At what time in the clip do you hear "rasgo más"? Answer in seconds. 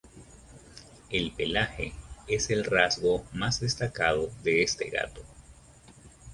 2.63-3.59